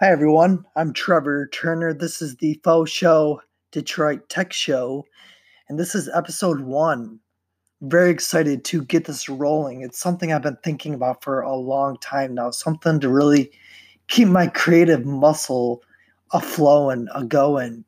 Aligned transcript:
Hi, 0.00 0.10
everyone. 0.10 0.64
I'm 0.76 0.94
Trevor 0.94 1.48
Turner. 1.48 1.92
This 1.92 2.22
is 2.22 2.36
the 2.36 2.58
Faux 2.64 2.90
Show 2.90 3.42
Detroit 3.70 4.30
Tech 4.30 4.50
Show, 4.50 5.04
and 5.68 5.78
this 5.78 5.94
is 5.94 6.08
episode 6.14 6.62
one. 6.62 7.20
Very 7.82 8.08
excited 8.08 8.64
to 8.64 8.82
get 8.82 9.04
this 9.04 9.28
rolling. 9.28 9.82
It's 9.82 9.98
something 9.98 10.32
I've 10.32 10.40
been 10.40 10.56
thinking 10.64 10.94
about 10.94 11.22
for 11.22 11.42
a 11.42 11.54
long 11.54 11.98
time 11.98 12.32
now, 12.32 12.50
something 12.50 12.98
to 13.00 13.10
really 13.10 13.52
keep 14.08 14.28
my 14.28 14.46
creative 14.46 15.04
muscle 15.04 15.82
a 16.32 16.40
flowing, 16.40 17.06
a 17.14 17.22
going. 17.22 17.84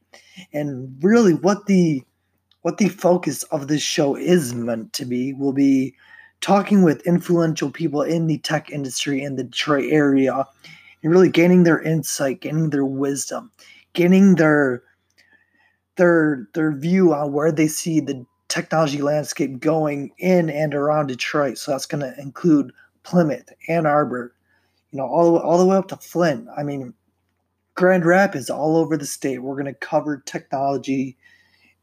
And 0.53 0.95
really, 1.03 1.33
what 1.33 1.65
the 1.65 2.03
what 2.61 2.77
the 2.77 2.91
focus 2.91 3.43
of 3.45 3.69
this 3.69 3.81
show 3.81 4.17
is 4.17 4.53
meant 4.53 4.93
to 4.93 5.07
be 5.07 5.33
will 5.33 5.55
be 5.55 5.95
talking 6.43 6.83
with 6.83 7.07
influential 7.07 7.71
people 7.71 8.03
in 8.03 8.27
the 8.27 8.37
tech 8.37 8.69
industry 8.71 9.23
in 9.23 9.37
the 9.37 9.45
Detroit 9.45 9.87
area 9.91 10.47
really 11.11 11.31
gaining 11.31 11.65
their 11.65 11.81
insight, 11.81 12.41
gaining 12.41 12.71
their 12.71 12.85
wisdom, 12.85 13.51
gaining 13.93 14.37
their 14.37 14.83
their 15.97 16.49
their 16.55 16.73
view 16.73 17.13
on 17.13 17.33
where 17.33 17.53
they 17.53 17.69
see 17.69 18.01
the 18.01 18.25
technology 18.49 19.03
landscape 19.03 19.59
going 19.61 20.11
in 20.19 20.51
and 20.51 20.75
around 20.75 21.07
Detroit. 21.07 21.59
So 21.59 21.71
that's 21.71 21.87
going 21.87 22.03
to 22.03 22.21
include 22.21 22.73
Plymouth, 23.03 23.49
Ann 23.69 23.87
Arbor, 23.87 24.35
you 24.91 24.99
know, 24.99 25.07
all 25.07 25.39
all 25.39 25.59
the 25.59 25.67
way 25.67 25.77
up 25.77 25.89
to 25.89 25.97
Flint. 25.97 26.49
I 26.57 26.63
mean, 26.63 26.95
Grand 27.75 28.05
Rapids, 28.05 28.51
all 28.51 28.77
over 28.77 28.97
the 28.97 29.07
state. 29.07 29.43
We're 29.43 29.55
going 29.55 29.67
to 29.67 29.75
cover 29.75 30.23
technology 30.25 31.17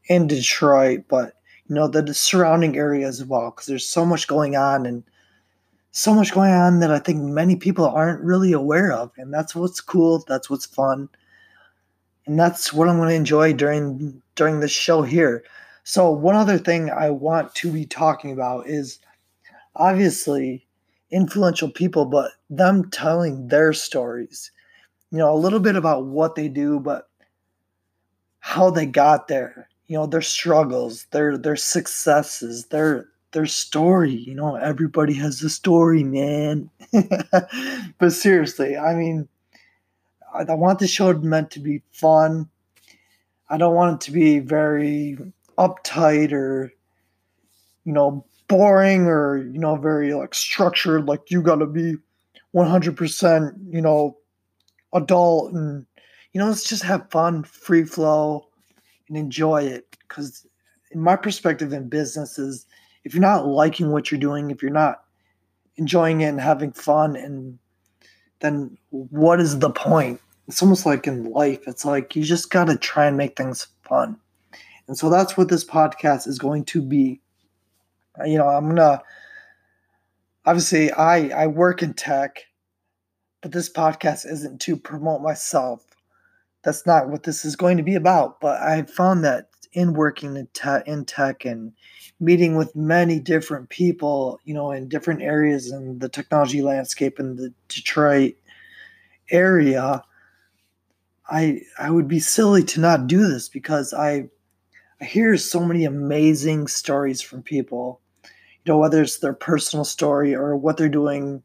in 0.05 0.27
Detroit, 0.27 1.01
but 1.09 1.33
you 1.67 1.75
know 1.75 1.87
the, 1.87 2.01
the 2.01 2.13
surrounding 2.13 2.77
area 2.77 3.07
as 3.07 3.23
well, 3.23 3.51
because 3.51 3.67
there's 3.67 3.87
so 3.87 4.05
much 4.05 4.27
going 4.27 4.55
on 4.55 4.85
and 4.85 5.03
so 5.91 6.13
much 6.13 6.33
going 6.33 6.51
on 6.51 6.79
that 6.79 6.91
I 6.91 6.99
think 6.99 7.21
many 7.21 7.55
people 7.55 7.85
aren't 7.85 8.23
really 8.23 8.51
aware 8.51 8.91
of, 8.91 9.11
and 9.17 9.33
that's 9.33 9.55
what's 9.55 9.81
cool. 9.81 10.23
That's 10.27 10.49
what's 10.49 10.65
fun, 10.65 11.09
and 12.25 12.39
that's 12.39 12.71
what 12.71 12.87
I'm 12.87 12.97
going 12.97 13.09
to 13.09 13.15
enjoy 13.15 13.53
during 13.53 14.21
during 14.35 14.59
this 14.59 14.71
show 14.71 15.01
here. 15.01 15.43
So 15.83 16.11
one 16.11 16.35
other 16.35 16.59
thing 16.59 16.91
I 16.91 17.09
want 17.09 17.55
to 17.55 17.71
be 17.71 17.85
talking 17.85 18.31
about 18.31 18.67
is 18.67 18.99
obviously 19.75 20.67
influential 21.09 21.71
people, 21.71 22.05
but 22.05 22.31
them 22.49 22.89
telling 22.91 23.47
their 23.47 23.73
stories. 23.73 24.51
You 25.11 25.17
know, 25.17 25.33
a 25.33 25.35
little 25.35 25.59
bit 25.59 25.75
about 25.75 26.05
what 26.05 26.35
they 26.35 26.47
do, 26.47 26.79
but 26.79 27.09
how 28.41 28.69
they 28.69 28.85
got 28.85 29.27
there. 29.27 29.69
You 29.87 29.97
know, 29.97 30.05
their 30.05 30.21
struggles, 30.21 31.05
their 31.05 31.35
their 31.35 31.55
successes, 31.55 32.67
their 32.67 33.09
their 33.31 33.45
story. 33.45 34.11
You 34.11 34.35
know, 34.35 34.55
everybody 34.55 35.13
has 35.15 35.41
a 35.41 35.49
story, 35.49 36.03
man. 36.03 36.69
but 37.97 38.11
seriously, 38.11 38.77
I 38.77 38.95
mean, 38.95 39.27
I, 40.33 40.43
I 40.43 40.53
want 40.53 40.79
the 40.79 40.87
show 40.87 41.13
meant 41.13 41.51
to 41.51 41.59
be 41.59 41.81
fun. 41.91 42.49
I 43.49 43.57
don't 43.57 43.75
want 43.75 44.01
it 44.01 44.05
to 44.05 44.11
be 44.11 44.39
very 44.39 45.17
uptight 45.57 46.31
or, 46.31 46.71
you 47.83 47.93
know, 47.93 48.25
boring 48.47 49.07
or, 49.07 49.37
you 49.37 49.59
know, 49.59 49.75
very 49.75 50.13
like 50.13 50.35
structured. 50.35 51.05
Like 51.05 51.31
you 51.31 51.41
got 51.41 51.57
to 51.57 51.65
be 51.65 51.95
100%, 52.55 53.53
you 53.71 53.81
know, 53.81 54.17
adult 54.93 55.53
and, 55.53 55.85
you 56.33 56.39
know, 56.39 56.47
let's 56.47 56.67
just 56.67 56.83
have 56.83 57.09
fun, 57.09 57.43
free 57.43 57.83
flow, 57.83 58.47
and 59.07 59.17
enjoy 59.17 59.63
it. 59.63 59.97
Because, 60.07 60.45
in 60.91 61.01
my 61.01 61.15
perspective 61.15 61.73
in 61.73 61.89
business, 61.89 62.37
is 62.37 62.65
if 63.03 63.13
you're 63.13 63.21
not 63.21 63.47
liking 63.47 63.91
what 63.91 64.11
you're 64.11 64.19
doing, 64.19 64.51
if 64.51 64.61
you're 64.61 64.71
not 64.71 65.03
enjoying 65.77 66.21
it 66.21 66.27
and 66.27 66.41
having 66.41 66.71
fun, 66.71 67.15
and 67.15 67.59
then 68.39 68.77
what 68.89 69.39
is 69.39 69.59
the 69.59 69.69
point? 69.69 70.21
It's 70.47 70.61
almost 70.61 70.85
like 70.85 71.07
in 71.07 71.31
life, 71.31 71.67
it's 71.67 71.85
like 71.85 72.15
you 72.15 72.23
just 72.23 72.49
got 72.49 72.65
to 72.65 72.75
try 72.75 73.05
and 73.05 73.17
make 73.17 73.37
things 73.37 73.67
fun. 73.83 74.17
And 74.87 74.97
so 74.97 75.09
that's 75.09 75.37
what 75.37 75.49
this 75.49 75.63
podcast 75.63 76.27
is 76.27 76.39
going 76.39 76.65
to 76.65 76.81
be. 76.81 77.21
Uh, 78.19 78.25
you 78.25 78.37
know, 78.37 78.47
I'm 78.47 78.65
going 78.65 78.77
to 78.77 79.01
obviously 80.45 80.91
I 80.91 81.43
I 81.43 81.47
work 81.47 81.83
in 81.83 81.93
tech, 81.93 82.45
but 83.41 83.51
this 83.51 83.71
podcast 83.71 84.29
isn't 84.29 84.59
to 84.61 84.75
promote 84.75 85.21
myself. 85.21 85.85
That's 86.63 86.85
not 86.85 87.09
what 87.09 87.23
this 87.23 87.45
is 87.45 87.55
going 87.55 87.77
to 87.77 87.83
be 87.83 87.95
about, 87.95 88.41
but 88.41 88.59
I 88.61 88.81
found 88.83 89.23
that 89.23 89.48
in 89.73 89.93
working 89.93 90.35
in, 90.35 90.47
te- 90.53 90.85
in 90.85 91.05
tech 91.05 91.45
and 91.45 91.73
meeting 92.19 92.55
with 92.55 92.75
many 92.75 93.19
different 93.19 93.69
people, 93.69 94.39
you 94.43 94.53
know, 94.53 94.71
in 94.71 94.89
different 94.89 95.21
areas 95.21 95.71
in 95.71 95.99
the 95.99 96.09
technology 96.09 96.61
landscape 96.61 97.19
in 97.19 97.35
the 97.35 97.53
Detroit 97.67 98.35
area, 99.31 100.03
I 101.29 101.61
I 101.77 101.91
would 101.91 102.07
be 102.07 102.19
silly 102.19 102.63
to 102.63 102.79
not 102.79 103.07
do 103.07 103.27
this 103.27 103.49
because 103.49 103.93
I 103.93 104.29
I 105.01 105.05
hear 105.05 105.37
so 105.37 105.63
many 105.63 105.85
amazing 105.85 106.67
stories 106.67 107.21
from 107.21 107.43
people. 107.43 108.01
You 108.65 108.73
know, 108.73 108.79
whether 108.79 109.01
it's 109.01 109.19
their 109.19 109.33
personal 109.33 109.85
story 109.85 110.35
or 110.35 110.57
what 110.57 110.77
they're 110.77 110.89
doing 110.89 111.43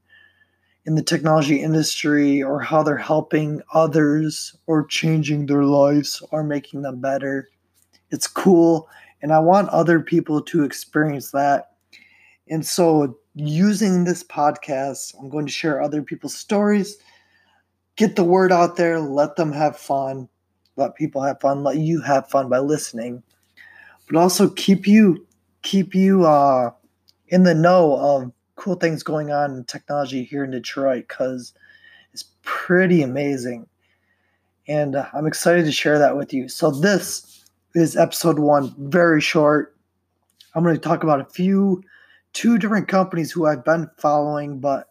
in 0.87 0.97
the 0.97 1.03
technology 1.03 1.63
industry 1.63 2.43
or 2.43 2.61
how 2.61 2.83
they're 2.83 2.97
helping 2.97 3.63
others 3.73 4.57
or 4.67 4.87
changing 4.87 5.47
their 5.47 5.65
lives 5.65 6.23
or 6.31 6.43
making 6.43 6.83
them 6.83 7.01
better. 7.01 7.49
It's 8.15 8.27
cool 8.27 8.89
and 9.25 9.33
I 9.33 9.39
want 9.39 9.71
other 9.71 10.01
people 10.01 10.43
to 10.43 10.65
experience 10.65 11.31
that. 11.31 11.71
And 12.51 12.65
so, 12.65 13.19
using 13.35 14.05
this 14.05 14.23
podcast, 14.23 15.15
I'm 15.19 15.31
going 15.31 15.47
to 15.47 15.51
share 15.51 15.81
other 15.81 16.03
people's 16.03 16.37
stories, 16.37 16.99
get 17.97 18.17
the 18.17 18.23
word 18.23 18.53
out 18.53 18.77
there, 18.77 19.01
let 19.01 19.37
them 19.37 19.51
have 19.51 19.79
fun, 19.79 20.29
let 20.77 20.95
people 20.95 21.23
have 21.23 21.41
fun, 21.41 21.65
let 21.65 21.79
you 21.79 22.03
have 22.03 22.29
fun 22.29 22.51
by 22.51 22.59
listening, 22.59 23.23
but 24.07 24.19
also 24.19 24.51
keep 24.51 24.87
you 24.87 25.27
keep 25.63 25.95
you 25.95 26.27
uh, 26.27 26.71
in 27.29 27.45
the 27.45 27.55
know 27.55 27.97
of 27.97 28.31
cool 28.57 28.75
things 28.75 29.03
going 29.03 29.33
on 29.33 29.53
in 29.53 29.65
technology 29.65 30.23
here 30.23 30.45
in 30.45 30.51
Detroit 30.51 31.07
because 31.09 31.55
it's 32.13 32.27
pretty 32.43 33.01
amazing. 33.01 33.67
And 34.69 34.97
uh, 34.97 35.07
I'm 35.15 35.27
excited 35.27 35.65
to 35.65 35.73
share 35.73 35.99
that 35.99 36.19
with 36.19 36.35
you. 36.35 36.51
So, 36.51 36.71
this 36.71 37.34
is 37.75 37.97
episode 37.97 38.39
one, 38.39 38.75
very 38.79 39.21
short. 39.21 39.77
I'm 40.55 40.63
going 40.63 40.77
to 40.77 40.81
talk 40.81 41.03
about 41.03 41.21
a 41.21 41.25
few, 41.25 41.83
two 42.33 42.59
different 42.59 42.89
companies 42.89 43.33
who 43.33 43.47
I've 43.47 43.65
been 43.65 43.91
following, 43.99 44.61
but 44.61 44.89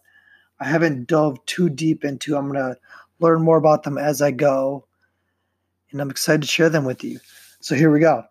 I 0.60 0.66
haven't 0.66 1.06
dove 1.06 1.44
too 1.46 1.70
deep 1.70 2.04
into. 2.04 2.36
I'm 2.36 2.52
going 2.52 2.74
to 2.74 2.78
learn 3.20 3.42
more 3.42 3.56
about 3.56 3.82
them 3.82 3.96
as 3.96 4.20
I 4.20 4.30
go, 4.30 4.86
and 5.90 6.00
I'm 6.00 6.10
excited 6.10 6.42
to 6.42 6.48
share 6.48 6.68
them 6.68 6.84
with 6.84 7.02
you. 7.02 7.20
So 7.60 7.74
here 7.74 7.90
we 7.90 8.00
go. 8.00 8.24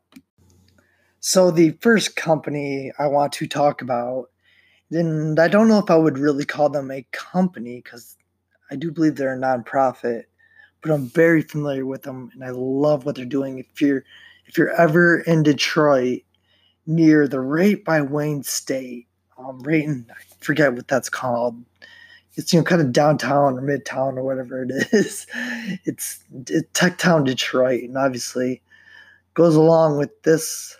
So 1.20 1.50
the 1.50 1.72
first 1.82 2.16
company 2.16 2.92
I 3.00 3.08
want 3.08 3.34
to 3.34 3.48
talk 3.48 3.82
about, 3.82 4.30
and 4.92 5.40
I 5.40 5.48
don't 5.48 5.68
know 5.68 5.80
if 5.80 5.90
I 5.90 5.96
would 5.96 6.20
really 6.20 6.46
call 6.46 6.70
them 6.70 6.92
a 6.92 7.08
company 7.12 7.82
because 7.84 8.18
I 8.70 8.76
do 8.76 8.92
believe 8.92 9.16
they're 9.16 9.34
a 9.34 9.38
nonprofit, 9.38 10.26
but 10.82 10.92
I'm 10.92 11.08
very 11.08 11.42
familiar 11.42 11.86
with 11.86 12.04
them 12.04 12.30
and 12.34 12.44
I 12.44 12.50
love 12.50 13.06
what 13.06 13.16
they're 13.16 13.26
doing. 13.26 13.58
If 13.58 13.82
you're 13.82 14.04
if 14.46 14.58
you're 14.58 14.70
ever 14.70 15.20
in 15.20 15.44
Detroit 15.44 16.22
near 16.86 17.28
the 17.28 17.40
Rate 17.40 17.86
by 17.86 18.02
Wayne 18.02 18.44
State, 18.44 19.08
um, 19.38 19.62
in, 19.70 20.06
I 20.10 20.44
forget 20.44 20.74
what 20.74 20.88
that's 20.88 21.10
called. 21.10 21.64
It's 22.36 22.52
you 22.52 22.60
know 22.60 22.64
kind 22.64 22.82
of 22.82 22.92
downtown 22.92 23.58
or 23.58 23.62
midtown 23.62 24.18
or 24.18 24.24
whatever 24.24 24.64
it 24.64 24.72
is. 24.92 25.28
It's, 25.86 26.24
it's 26.48 26.70
TechTown 26.74 27.26
Detroit, 27.26 27.84
and 27.84 27.98
obviously 27.98 28.62
goes 29.34 29.56
along 29.56 29.98
with 29.98 30.22
this 30.24 30.80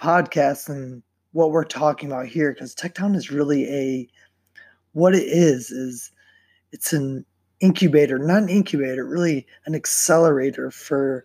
podcast 0.00 0.68
and 0.68 1.02
what 1.32 1.50
we're 1.50 1.64
talking 1.64 2.10
about 2.10 2.26
here 2.26 2.52
because 2.52 2.74
TechTown 2.74 3.16
is 3.16 3.30
really 3.30 3.68
a 3.68 4.08
what 4.92 5.14
it 5.14 5.22
is 5.22 5.70
is 5.70 6.10
it's 6.72 6.92
an 6.92 7.24
incubator, 7.60 8.18
not 8.18 8.42
an 8.42 8.48
incubator, 8.48 9.06
really 9.06 9.46
an 9.66 9.74
accelerator 9.74 10.70
for 10.70 11.24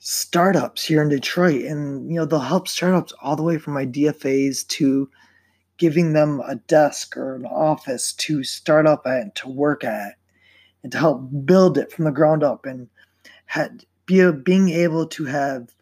startups 0.00 0.84
here 0.84 1.02
in 1.02 1.08
Detroit. 1.08 1.62
And, 1.62 2.10
you 2.10 2.16
know, 2.16 2.24
they'll 2.24 2.40
help 2.40 2.66
startups 2.66 3.12
all 3.22 3.36
the 3.36 3.42
way 3.42 3.58
from 3.58 3.76
idea 3.76 4.12
phase 4.12 4.64
to 4.64 5.08
giving 5.76 6.12
them 6.12 6.40
a 6.40 6.56
desk 6.56 7.16
or 7.16 7.36
an 7.36 7.46
office 7.46 8.12
to 8.14 8.42
start 8.42 8.86
up 8.86 9.06
at, 9.06 9.34
to 9.36 9.48
work 9.48 9.84
at, 9.84 10.16
and 10.82 10.90
to 10.92 10.98
help 10.98 11.22
build 11.44 11.78
it 11.78 11.92
from 11.92 12.04
the 12.06 12.10
ground 12.10 12.42
up 12.42 12.66
and 12.66 12.88
had, 13.46 13.84
be 14.06 14.20
a, 14.20 14.32
being 14.32 14.70
able 14.70 15.06
to 15.06 15.24
have 15.24 15.74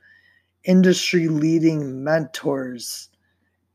industry 0.65 1.29
leading 1.29 2.05
mentors 2.05 3.09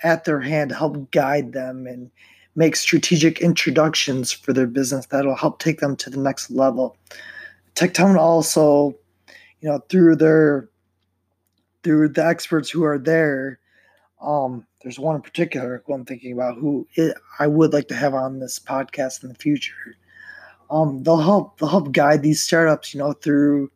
at 0.01 0.25
their 0.25 0.41
hand 0.41 0.71
help 0.71 1.09
guide 1.11 1.53
them 1.53 1.87
and 1.87 2.11
make 2.55 2.75
strategic 2.75 3.41
introductions 3.41 4.31
for 4.31 4.53
their 4.53 4.67
business 4.67 5.05
that'll 5.07 5.35
help 5.35 5.59
take 5.59 5.79
them 5.79 5.95
to 5.95 6.09
the 6.09 6.19
next 6.19 6.51
level. 6.51 6.95
TechTown 7.75 8.17
also 8.17 8.95
you 9.63 9.69
know 9.69 9.79
through 9.89 10.17
their 10.17 10.69
through 11.83 12.09
the 12.09 12.25
experts 12.25 12.69
who 12.69 12.83
are 12.83 12.99
there 12.99 13.59
um 14.21 14.67
there's 14.83 14.99
one 14.99 15.15
in 15.15 15.21
particular 15.21 15.83
who 15.87 15.93
i'm 15.93 16.05
thinking 16.05 16.33
about 16.33 16.57
who 16.57 16.87
it, 16.95 17.17
i 17.39 17.47
would 17.47 17.73
like 17.73 17.87
to 17.87 17.95
have 17.95 18.13
on 18.13 18.39
this 18.39 18.59
podcast 18.59 19.23
in 19.23 19.29
the 19.29 19.35
future. 19.35 19.97
Um, 20.71 21.03
they'll 21.03 21.17
help 21.17 21.59
they'll 21.59 21.69
help 21.69 21.91
guide 21.91 22.23
these 22.23 22.41
startups, 22.41 22.93
you 22.93 22.99
know, 22.99 23.13
through 23.13 23.71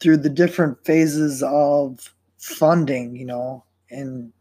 through 0.00 0.18
the 0.18 0.30
different 0.30 0.84
phases 0.84 1.42
of 1.42 2.14
funding, 2.38 3.16
you 3.16 3.26
know, 3.26 3.64
and 3.90 4.32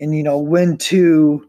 and 0.00 0.16
you 0.16 0.22
know 0.22 0.38
when 0.38 0.78
to 0.78 1.48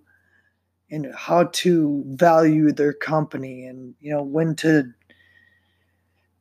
and 0.92 1.14
how 1.16 1.46
to 1.46 2.04
value 2.08 2.72
their 2.72 2.94
company 2.94 3.66
and 3.66 3.96
you 4.02 4.12
know 4.12 4.24
when 4.24 4.56
to 4.58 4.92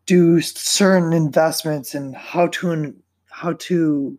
do 0.08 0.40
certain 0.40 1.12
investments 1.12 1.94
and 1.94 2.16
how 2.16 2.46
to 2.48 2.94
how 3.30 3.52
to 3.52 4.18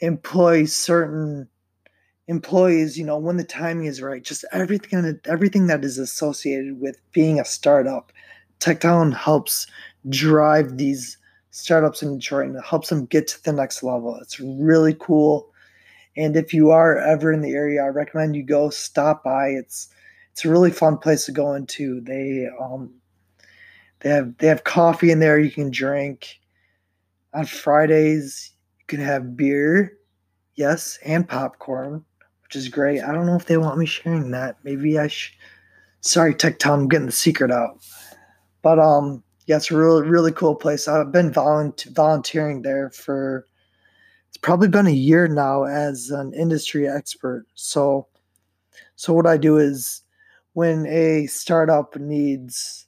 employ 0.00 0.66
certain 0.66 1.48
employees 2.28 2.98
you 2.98 3.04
know 3.04 3.16
when 3.16 3.38
the 3.38 3.44
timing 3.44 3.86
is 3.86 4.02
right. 4.02 4.22
Just 4.22 4.44
everything 4.52 5.18
everything 5.24 5.66
that 5.68 5.84
is 5.84 5.98
associated 5.98 6.80
with 6.80 7.00
being 7.12 7.40
a 7.40 7.44
startup. 7.46 8.12
TechTown 8.60 9.16
helps 9.16 9.66
drive 10.10 10.76
these 10.76 11.16
startups 11.50 12.02
in 12.02 12.18
detroit 12.18 12.48
and 12.48 12.56
it 12.56 12.64
helps 12.64 12.90
them 12.90 13.06
get 13.06 13.26
to 13.28 13.42
the 13.42 13.52
next 13.54 13.82
level. 13.82 14.16
It's 14.20 14.38
really 14.38 14.94
cool. 15.00 15.50
And 16.14 16.36
if 16.36 16.52
you 16.52 16.70
are 16.70 16.98
ever 16.98 17.32
in 17.32 17.40
the 17.40 17.52
area 17.52 17.82
i 17.82 17.88
recommend 17.88 18.36
you 18.36 18.42
go 18.42 18.68
stop 18.68 19.24
by. 19.24 19.48
It's 19.48 19.88
it's 20.32 20.44
a 20.44 20.50
really 20.50 20.70
fun 20.70 20.98
place 20.98 21.24
to 21.24 21.32
go 21.32 21.54
into. 21.54 22.02
They 22.02 22.48
um 22.60 22.92
they 24.04 24.10
have 24.10 24.38
they 24.38 24.46
have 24.46 24.62
coffee 24.62 25.10
in 25.10 25.18
there 25.18 25.40
you 25.40 25.50
can 25.50 25.70
drink 25.70 26.38
on 27.34 27.44
fridays 27.44 28.52
you 28.78 28.84
can 28.86 29.00
have 29.00 29.36
beer 29.36 29.98
yes 30.54 30.98
and 31.04 31.28
popcorn 31.28 32.04
which 32.54 32.62
is 32.62 32.68
great. 32.68 33.02
I 33.02 33.10
don't 33.12 33.26
know 33.26 33.34
if 33.34 33.46
they 33.46 33.56
want 33.56 33.78
me 33.78 33.86
sharing 33.86 34.30
that. 34.30 34.58
Maybe 34.62 34.96
I 34.96 35.08
should. 35.08 35.34
Sorry, 36.02 36.34
TechTown, 36.34 36.74
I'm 36.74 36.88
getting 36.88 37.06
the 37.06 37.12
secret 37.12 37.50
out. 37.50 37.80
But 38.62 38.78
um, 38.78 39.24
yeah, 39.46 39.56
it's 39.56 39.70
a 39.70 39.76
really 39.76 40.06
really 40.06 40.30
cool 40.30 40.54
place. 40.54 40.86
I've 40.86 41.10
been 41.10 41.32
volunt- 41.32 41.86
volunteering 41.92 42.62
there 42.62 42.90
for 42.90 43.46
it's 44.28 44.36
probably 44.36 44.68
been 44.68 44.86
a 44.86 44.90
year 44.90 45.26
now 45.26 45.64
as 45.64 46.10
an 46.10 46.32
industry 46.34 46.88
expert. 46.88 47.46
So, 47.54 48.06
so 48.96 49.12
what 49.12 49.26
I 49.26 49.36
do 49.36 49.58
is 49.58 50.02
when 50.52 50.86
a 50.86 51.26
startup 51.26 51.96
needs 51.96 52.83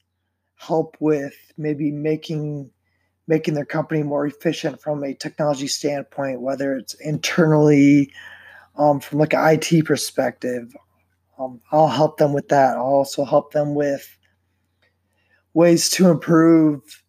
help 0.66 0.96
with 1.00 1.34
maybe 1.56 1.90
making 1.90 2.70
making 3.28 3.54
their 3.54 3.64
company 3.64 4.02
more 4.02 4.26
efficient 4.26 4.80
from 4.80 5.02
a 5.02 5.14
technology 5.14 5.66
standpoint, 5.66 6.40
whether 6.40 6.76
it's 6.76 6.94
internally 6.94 8.12
um, 8.78 9.00
from 9.00 9.18
like 9.18 9.34
an 9.34 9.40
IT 9.60 9.84
perspective. 9.84 10.74
Um, 11.38 11.60
I'll 11.72 11.88
help 11.88 12.18
them 12.18 12.32
with 12.32 12.48
that. 12.48 12.76
I'll 12.76 12.84
also 12.84 13.24
help 13.24 13.52
them 13.52 13.74
with 13.74 14.16
ways 15.54 15.90
to 15.90 16.08
improve 16.08 17.02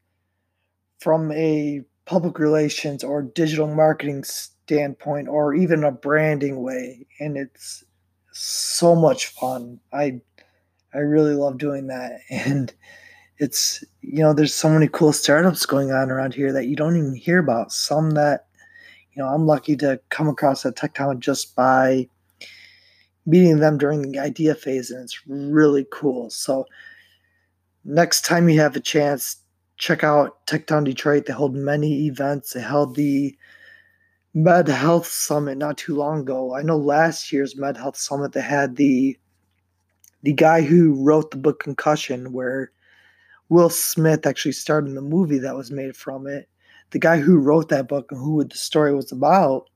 from 1.00 1.32
a 1.34 1.82
public 2.06 2.40
relations 2.40 3.04
or 3.04 3.22
digital 3.22 3.68
marketing 3.68 4.24
standpoint 4.24 5.28
or 5.28 5.54
even 5.54 5.84
a 5.84 5.92
branding 5.92 6.64
way 6.64 7.06
and 7.20 7.38
it's 7.38 7.84
so 8.32 8.96
much 8.96 9.28
fun 9.28 9.80
i 9.92 10.20
i 10.94 10.98
really 10.98 11.34
love 11.34 11.58
doing 11.58 11.88
that 11.88 12.20
and 12.30 12.74
it's 13.40 13.84
you 14.02 14.20
know 14.20 14.34
there's 14.34 14.54
so 14.54 14.70
many 14.70 14.88
cool 14.88 15.14
startups 15.14 15.66
going 15.66 15.92
on 15.92 16.10
around 16.10 16.34
here 16.34 16.52
that 16.54 16.68
you 16.68 16.76
don't 16.76 16.98
even 16.98 17.16
hear 17.16 17.40
about 17.40 17.72
some 17.72 18.12
that 18.12 18.48
you 19.18 19.24
know, 19.24 19.30
I'm 19.30 19.48
lucky 19.48 19.76
to 19.78 20.00
come 20.10 20.30
across 20.30 20.64
a 20.64 20.72
tech 20.72 20.94
talent 20.94 21.22
just 21.22 21.56
by 21.56 22.08
meeting 23.26 23.58
them 23.58 23.80
during 23.80 24.04
the 24.04 24.20
idea 24.20 24.54
phase, 24.54 24.92
and 24.92 25.04
it's 25.04 25.20
really 25.28 25.88
cool. 25.92 26.30
So, 26.30 26.68
next 27.84 28.26
time 28.26 28.48
you 28.48 28.60
have 28.60 28.76
a 28.76 28.80
chance, 28.80 29.38
check 29.78 30.04
out 30.04 30.46
TechTown 30.46 30.86
Detroit. 30.86 31.26
They 31.26 31.34
hold 31.34 31.56
many 31.56 32.06
events. 32.06 32.54
They 32.54 32.62
held 32.62 32.96
the 32.96 33.36
Med 34.36 34.68
Health 34.68 35.08
Summit 35.08 35.58
not 35.58 35.80
too 35.80 35.96
long 35.96 36.20
ago. 36.20 36.54
I 36.54 36.62
know 36.62 36.78
last 36.78 37.34
year's 37.34 37.58
Med 37.58 37.76
Health 37.76 37.98
Summit 37.98 38.34
they 38.34 38.42
had 38.42 38.76
the 38.76 39.18
the 40.22 40.34
guy 40.34 40.62
who 40.62 40.94
wrote 41.04 41.32
the 41.32 41.38
book 41.38 41.60
Concussion, 41.60 42.34
where 42.34 42.72
Will 43.50 43.70
Smith 43.70 44.26
actually 44.26 44.52
starred 44.52 44.88
in 44.88 44.96
the 44.96 45.02
movie 45.02 45.40
that 45.40 45.56
was 45.56 45.72
made 45.72 45.96
from 45.96 46.28
it 46.28 46.50
the 46.92 47.00
guy 47.00 47.18
who 47.18 47.38
wrote 47.38 47.70
that 47.70 47.88
book 47.88 48.12
and 48.12 48.20
who 48.20 48.44
the 48.44 48.58
story 48.58 48.96
was 48.96 49.12
about 49.12 49.70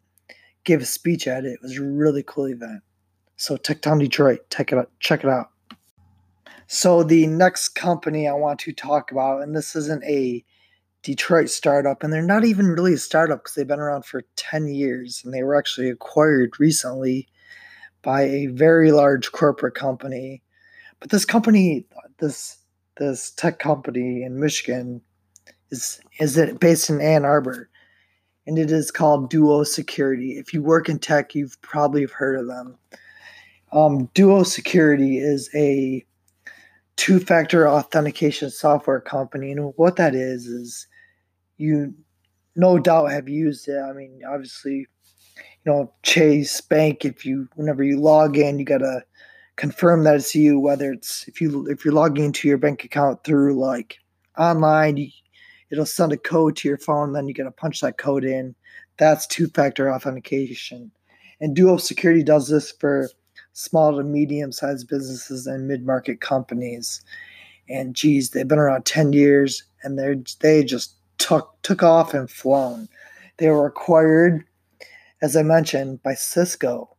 gave 0.63 0.81
a 0.81 0.85
speech 0.85 1.27
at 1.27 1.45
it. 1.45 1.53
It 1.53 1.61
was 1.61 1.77
a 1.77 1.83
really 1.83 2.23
cool 2.25 2.47
event. 2.47 2.81
So 3.35 3.57
TechTown 3.57 3.99
Detroit, 3.99 4.49
check 4.49 4.71
it 4.71 4.77
out. 4.77 4.91
Check 4.99 5.23
it 5.23 5.29
out. 5.29 5.49
So 6.67 7.03
the 7.03 7.27
next 7.27 7.69
company 7.69 8.27
I 8.27 8.33
want 8.33 8.59
to 8.61 8.71
talk 8.71 9.11
about, 9.11 9.41
and 9.41 9.55
this 9.55 9.75
isn't 9.75 10.03
a 10.03 10.45
Detroit 11.03 11.49
startup, 11.49 12.03
and 12.03 12.13
they're 12.13 12.21
not 12.21 12.45
even 12.45 12.67
really 12.67 12.93
a 12.93 12.97
startup 12.97 13.39
because 13.39 13.55
they've 13.55 13.67
been 13.67 13.79
around 13.79 14.05
for 14.05 14.23
10 14.35 14.67
years 14.67 15.21
and 15.25 15.33
they 15.33 15.43
were 15.43 15.55
actually 15.55 15.89
acquired 15.89 16.59
recently 16.59 17.27
by 18.03 18.21
a 18.21 18.45
very 18.47 18.91
large 18.91 19.31
corporate 19.31 19.75
company. 19.75 20.43
But 20.99 21.09
this 21.09 21.25
company, 21.25 21.85
this 22.19 22.60
this 22.97 23.31
tech 23.31 23.59
company 23.59 24.23
in 24.23 24.39
Michigan 24.39 25.01
is 25.71 26.01
is 26.19 26.37
it 26.37 26.59
based 26.59 26.89
in 26.89 27.01
Ann 27.01 27.25
Arbor, 27.25 27.69
and 28.45 28.57
it 28.57 28.71
is 28.71 28.91
called 28.91 29.29
Duo 29.29 29.63
Security. 29.63 30.37
If 30.37 30.53
you 30.53 30.61
work 30.61 30.89
in 30.89 30.99
tech, 30.99 31.33
you've 31.33 31.59
probably 31.61 32.05
heard 32.05 32.39
of 32.39 32.47
them. 32.47 32.77
Um, 33.71 34.09
Duo 34.13 34.43
Security 34.43 35.17
is 35.17 35.49
a 35.55 36.05
two-factor 36.97 37.67
authentication 37.67 38.49
software 38.49 38.99
company, 38.99 39.51
and 39.51 39.73
what 39.77 39.95
that 39.95 40.13
is 40.13 40.45
is 40.45 40.87
you 41.57 41.93
no 42.55 42.77
doubt 42.77 43.11
have 43.11 43.29
used 43.29 43.67
it. 43.67 43.79
I 43.79 43.93
mean, 43.93 44.21
obviously, 44.29 44.75
you 44.75 44.87
know 45.65 45.93
Chase 46.03 46.59
Bank. 46.59 47.05
If 47.05 47.25
you 47.25 47.47
whenever 47.55 47.83
you 47.83 47.97
log 47.97 48.37
in, 48.37 48.59
you 48.59 48.65
gotta 48.65 49.03
confirm 49.61 50.03
that 50.05 50.15
it's 50.15 50.33
you. 50.33 50.59
Whether 50.59 50.91
it's 50.91 51.27
if 51.27 51.39
you 51.39 51.67
if 51.67 51.85
you're 51.85 51.93
logging 51.93 52.25
into 52.25 52.47
your 52.47 52.57
bank 52.57 52.83
account 52.83 53.23
through 53.23 53.53
like 53.59 53.99
online, 54.35 55.11
it'll 55.69 55.85
send 55.85 56.11
a 56.11 56.17
code 56.17 56.55
to 56.57 56.67
your 56.67 56.79
phone, 56.79 57.13
then 57.13 57.27
you 57.27 57.35
got 57.35 57.43
to 57.43 57.51
punch 57.51 57.79
that 57.81 57.99
code 57.99 58.25
in. 58.25 58.55
That's 58.97 59.27
two 59.27 59.47
factor 59.49 59.93
authentication. 59.93 60.91
And 61.39 61.55
Duo 61.55 61.77
Security 61.77 62.23
does 62.23 62.49
this 62.49 62.71
for 62.71 63.09
small 63.53 63.95
to 63.95 64.03
medium 64.03 64.51
sized 64.51 64.87
businesses 64.87 65.45
and 65.45 65.67
mid 65.67 65.85
market 65.85 66.21
companies. 66.21 67.03
And 67.69 67.95
geez, 67.95 68.31
they've 68.31 68.47
been 68.47 68.57
around 68.57 68.85
10 68.85 69.13
years 69.13 69.63
and 69.83 69.99
they 69.99 70.15
they 70.39 70.63
just 70.63 70.95
took 71.19 71.55
took 71.61 71.83
off 71.83 72.15
and 72.15 72.31
flown. 72.31 72.89
They 73.37 73.49
were 73.49 73.67
acquired, 73.67 74.43
as 75.21 75.35
I 75.35 75.43
mentioned, 75.43 76.01
by 76.01 76.15
Cisco. 76.15 76.97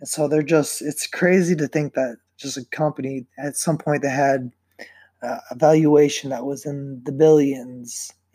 And 0.00 0.08
so 0.08 0.28
they're 0.28 0.42
just 0.42 0.82
it's 0.82 1.06
crazy 1.06 1.56
to 1.56 1.68
think 1.68 1.94
that 1.94 2.16
just 2.36 2.56
a 2.56 2.64
company 2.66 3.26
at 3.38 3.56
some 3.56 3.78
point 3.78 4.02
they 4.02 4.10
had 4.10 4.50
uh, 5.22 5.38
a 5.50 5.54
valuation 5.54 6.30
that 6.30 6.44
was 6.44 6.66
in 6.66 7.02
the 7.04 7.12
billions. 7.12 8.12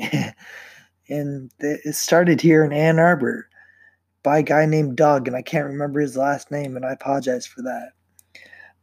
and 1.10 1.52
it 1.60 1.96
started 1.96 2.42
here 2.42 2.64
in 2.64 2.74
Ann 2.74 3.00
Arbor 3.00 3.48
by 4.24 4.40
a 4.40 4.44
guy 4.44 4.66
named 4.66 4.98
Dug, 4.98 5.28
and 5.28 5.36
I 5.36 5.42
can't 5.42 5.68
remember 5.68 6.00
his 6.00 6.18
last 6.18 6.52
name, 6.52 6.76
and 6.76 6.86
I 6.86 6.92
apologize 6.92 7.46
for 7.46 7.62
that. 7.64 7.92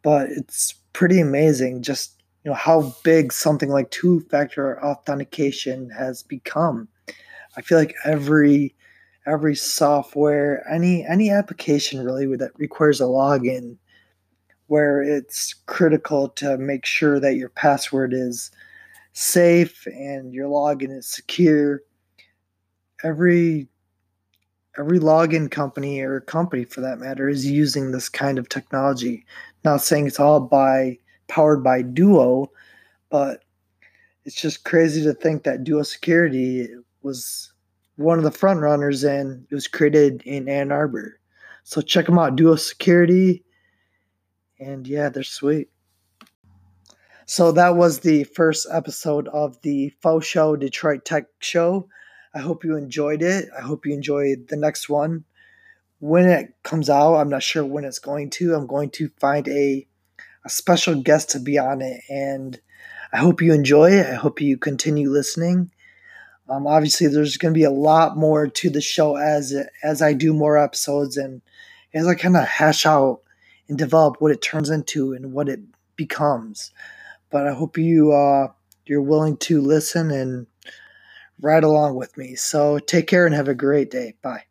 But 0.02 0.30
it's 0.30 0.74
pretty 0.92 1.20
amazing 1.20 1.82
just 1.82 2.22
you 2.44 2.50
know 2.50 2.56
how 2.56 2.94
big 3.04 3.32
something 3.32 3.68
like 3.68 3.90
two-factor 3.90 4.82
authentication 4.84 5.90
has 5.90 6.22
become. 6.22 6.88
I 7.56 7.62
feel 7.62 7.78
like 7.78 7.94
every 8.04 8.74
every 9.28 9.54
software, 9.54 10.66
any 10.70 11.04
any 11.04 11.30
application 11.30 12.04
really 12.04 12.26
that 12.36 12.58
requires 12.58 13.00
a 13.00 13.04
login 13.04 13.76
where 14.66 15.02
it's 15.02 15.54
critical 15.66 16.28
to 16.28 16.58
make 16.58 16.84
sure 16.84 17.18
that 17.20 17.36
your 17.36 17.48
password 17.50 18.12
is 18.12 18.50
safe 19.12 19.86
and 19.86 20.32
your 20.32 20.48
login 20.48 20.96
is 20.96 21.06
secure. 21.06 21.82
Every 23.04 23.68
every 24.78 24.98
login 24.98 25.50
company 25.50 26.00
or 26.00 26.20
company 26.20 26.64
for 26.64 26.80
that 26.80 27.00
matter 27.00 27.28
is 27.28 27.46
using 27.46 27.90
this 27.90 28.08
kind 28.08 28.38
of 28.38 28.48
technology. 28.48 29.26
Not 29.64 29.82
saying 29.82 30.06
it's 30.06 30.20
all 30.20 30.40
by 30.40 30.98
powered 31.26 31.62
by 31.62 31.82
Duo, 31.82 32.50
but 33.10 33.42
it's 34.24 34.40
just 34.40 34.64
crazy 34.64 35.02
to 35.02 35.14
think 35.14 35.42
that 35.44 35.64
Duo 35.64 35.82
Security 35.82 36.68
was 37.02 37.52
one 37.98 38.16
of 38.18 38.24
the 38.24 38.30
front 38.30 38.60
runners 38.60 39.04
and 39.04 39.46
it 39.50 39.54
was 39.54 39.66
created 39.66 40.22
in 40.24 40.48
Ann 40.48 40.72
Arbor. 40.72 41.18
So 41.64 41.80
check 41.80 42.06
them 42.06 42.18
out, 42.18 42.36
Duo 42.36 42.56
Security 42.56 43.44
and 44.58 44.86
yeah, 44.86 45.08
they're 45.08 45.22
sweet. 45.22 45.68
So 47.26 47.52
that 47.52 47.76
was 47.76 48.00
the 48.00 48.24
first 48.24 48.66
episode 48.72 49.28
of 49.28 49.60
the 49.62 49.90
Faux 50.00 50.26
Show 50.26 50.56
Detroit 50.56 51.04
Tech 51.04 51.24
Show. 51.40 51.88
I 52.34 52.38
hope 52.38 52.64
you 52.64 52.76
enjoyed 52.76 53.20
it. 53.20 53.48
I 53.56 53.62
hope 53.62 53.84
you 53.84 53.92
enjoyed 53.92 54.46
the 54.48 54.56
next 54.56 54.88
one. 54.88 55.24
When 55.98 56.26
it 56.26 56.54
comes 56.62 56.88
out, 56.88 57.16
I'm 57.16 57.28
not 57.28 57.42
sure 57.42 57.64
when 57.64 57.84
it's 57.84 57.98
going 57.98 58.30
to. 58.30 58.54
I'm 58.54 58.66
going 58.66 58.90
to 58.90 59.10
find 59.20 59.46
a 59.48 59.86
a 60.44 60.48
special 60.48 61.02
guest 61.02 61.30
to 61.30 61.40
be 61.40 61.58
on 61.58 61.82
it, 61.82 62.00
and 62.08 62.58
I 63.12 63.18
hope 63.18 63.42
you 63.42 63.52
enjoy 63.52 63.90
it. 63.90 64.06
I 64.06 64.14
hope 64.14 64.40
you 64.40 64.56
continue 64.56 65.10
listening. 65.10 65.72
Um, 66.48 66.66
obviously, 66.66 67.06
there's 67.08 67.36
going 67.36 67.52
to 67.52 67.58
be 67.58 67.64
a 67.64 67.70
lot 67.70 68.16
more 68.16 68.46
to 68.46 68.70
the 68.70 68.80
show 68.80 69.16
as 69.16 69.54
as 69.82 70.00
I 70.02 70.14
do 70.14 70.32
more 70.32 70.56
episodes 70.56 71.16
and 71.16 71.42
as 71.94 72.06
I 72.06 72.14
kind 72.14 72.36
of 72.36 72.44
hash 72.44 72.86
out 72.86 73.20
and 73.68 73.76
develop 73.76 74.16
what 74.20 74.32
it 74.32 74.42
turns 74.42 74.70
into 74.70 75.12
and 75.12 75.32
what 75.32 75.48
it 75.48 75.60
becomes. 75.96 76.72
But 77.30 77.46
I 77.46 77.52
hope 77.52 77.76
you 77.76 78.12
uh, 78.12 78.48
you're 78.86 79.02
willing 79.02 79.36
to 79.38 79.60
listen 79.60 80.10
and 80.10 80.46
ride 81.40 81.64
along 81.64 81.96
with 81.96 82.16
me. 82.16 82.34
So 82.34 82.78
take 82.78 83.06
care 83.06 83.26
and 83.26 83.34
have 83.34 83.48
a 83.48 83.54
great 83.54 83.90
day. 83.90 84.14
Bye. 84.22 84.47